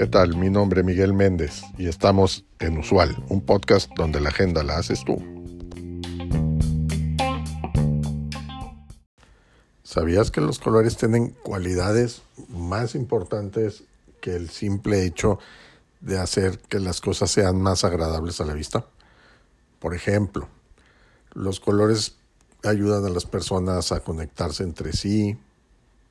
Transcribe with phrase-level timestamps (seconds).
[0.00, 0.34] ¿Qué tal?
[0.36, 4.78] Mi nombre es Miguel Méndez y estamos en Usual, un podcast donde la agenda la
[4.78, 5.16] haces tú.
[9.82, 13.84] ¿Sabías que los colores tienen cualidades más importantes
[14.22, 15.38] que el simple hecho
[16.00, 18.86] de hacer que las cosas sean más agradables a la vista?
[19.80, 20.48] Por ejemplo,
[21.34, 22.16] los colores
[22.64, 25.36] ayudan a las personas a conectarse entre sí,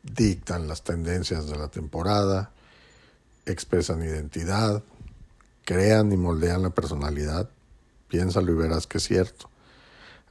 [0.03, 2.51] dictan las tendencias de la temporada,
[3.45, 4.83] expresan identidad,
[5.65, 7.49] crean y moldean la personalidad.
[8.07, 9.49] Piénsalo y verás que es cierto.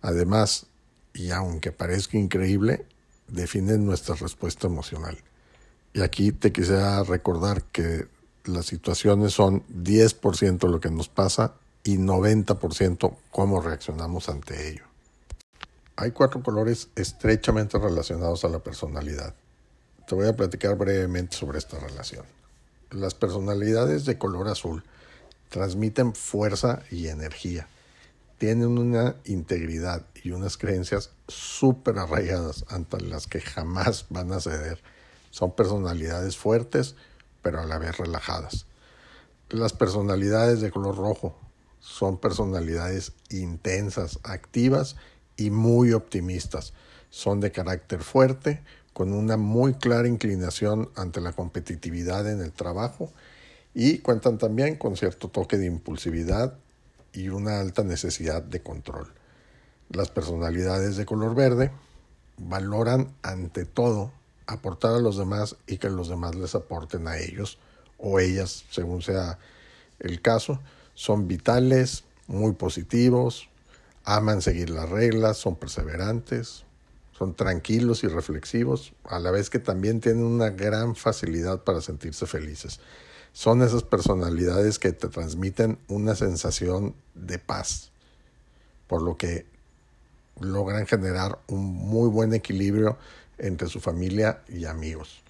[0.02, 0.66] Además,
[1.12, 2.86] y aunque parezca increíble,
[3.28, 5.18] definen nuestra respuesta emocional.
[5.92, 8.06] Y aquí te quisiera recordar que
[8.44, 11.54] las situaciones son 10% lo que nos pasa
[11.84, 14.84] y 90% cómo reaccionamos ante ello.
[15.96, 19.34] Hay cuatro colores estrechamente relacionados a la personalidad.
[20.08, 22.24] Te voy a platicar brevemente sobre esta relación.
[22.90, 24.82] Las personalidades de color azul
[25.50, 27.68] transmiten fuerza y energía.
[28.38, 34.80] Tienen una integridad y unas creencias súper arraigadas ante las que jamás van a ceder.
[35.30, 36.94] Son personalidades fuertes,
[37.42, 38.64] pero a la vez relajadas.
[39.50, 41.38] Las personalidades de color rojo
[41.80, 44.96] son personalidades intensas, activas
[45.36, 46.72] y muy optimistas.
[47.10, 48.62] Son de carácter fuerte,
[48.98, 53.12] con una muy clara inclinación ante la competitividad en el trabajo
[53.72, 56.58] y cuentan también con cierto toque de impulsividad
[57.12, 59.06] y una alta necesidad de control.
[59.90, 61.70] Las personalidades de color verde
[62.38, 64.10] valoran ante todo
[64.48, 67.60] aportar a los demás y que los demás les aporten a ellos
[67.98, 69.38] o ellas, según sea
[70.00, 70.58] el caso.
[70.94, 73.48] Son vitales, muy positivos,
[74.02, 76.64] aman seguir las reglas, son perseverantes,
[77.18, 82.26] son tranquilos y reflexivos, a la vez que también tienen una gran facilidad para sentirse
[82.26, 82.78] felices.
[83.32, 87.90] Son esas personalidades que te transmiten una sensación de paz,
[88.86, 89.46] por lo que
[90.38, 92.96] logran generar un muy buen equilibrio
[93.38, 95.22] entre su familia y amigos.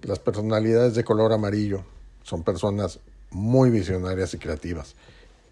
[0.00, 1.84] Las personalidades de color amarillo
[2.22, 3.00] son personas
[3.30, 4.94] muy visionarias y creativas.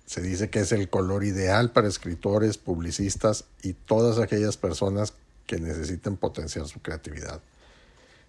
[0.06, 5.14] Se dice que es el color ideal para escritores, publicistas y todas aquellas personas
[5.46, 7.40] que necesiten potenciar su creatividad.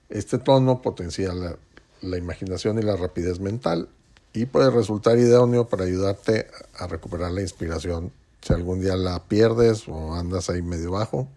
[0.09, 1.55] Este tono potencia la,
[2.01, 3.89] la imaginación y la rapidez mental
[4.33, 6.47] y puede resultar idóneo para ayudarte
[6.77, 8.11] a recuperar la inspiración.
[8.41, 11.27] Si algún día la pierdes o andas ahí medio bajo,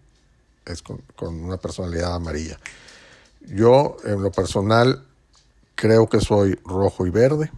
[0.64, 2.58] es con, con, una personalidad amarilla.
[3.40, 5.04] Yo, en lo personal,
[5.76, 7.52] creo que soy rojo y verde.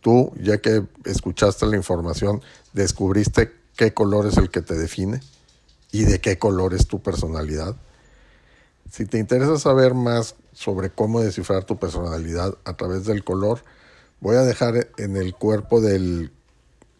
[0.00, 5.20] Tú, ya que escuchaste la información, descubriste qué color es el que te define
[5.94, 7.76] y de qué color es tu personalidad.
[8.90, 13.62] Si te interesa saber más sobre cómo descifrar tu personalidad a través del color,
[14.18, 16.32] voy a dejar en el cuerpo del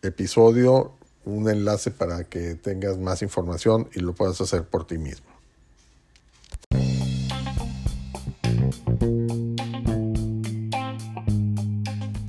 [0.03, 0.93] episodio
[1.25, 5.27] un enlace para que tengas más información y lo puedas hacer por ti mismo.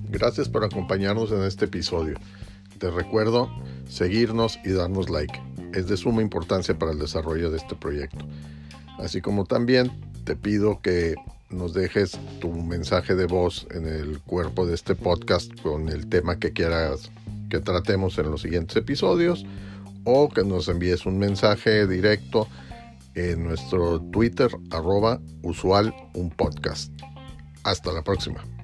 [0.09, 2.17] Gracias por acompañarnos en este episodio.
[2.79, 3.51] Te recuerdo
[3.87, 5.44] seguirnos y darnos like
[5.75, 8.25] es de suma importancia para el desarrollo de este proyecto.
[8.97, 9.91] Así como también
[10.23, 11.15] te pido que
[11.49, 16.39] nos dejes tu mensaje de voz en el cuerpo de este podcast con el tema
[16.39, 17.11] que quieras
[17.49, 19.45] que tratemos en los siguientes episodios
[20.03, 22.47] o que nos envíes un mensaje directo
[23.13, 26.91] en nuestro Twitter arroba usual un podcast.
[27.63, 28.54] Hasta la próxima.